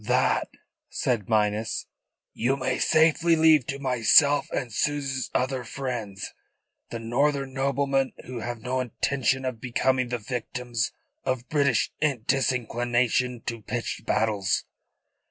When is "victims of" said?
10.17-11.49